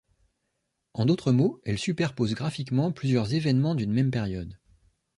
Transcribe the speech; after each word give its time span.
En 0.95 1.05
d’autres 1.05 1.31
mots, 1.31 1.61
elle 1.63 1.77
superpose 1.77 2.33
graphiquement 2.33 2.91
plusieurs 2.91 3.35
événements 3.35 3.75
d’une 3.75 3.93
même 3.93 4.09
période. 4.09 4.57